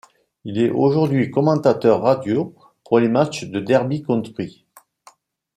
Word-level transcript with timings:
Il 0.45 0.57
est 0.57 0.71
aujourd'hui 0.71 1.29
commentateur 1.29 2.01
radio 2.01 2.55
pour 2.83 2.97
les 2.97 3.07
matchs 3.07 3.43
de 3.45 3.59
Derby 3.59 4.01
County. 4.01 4.65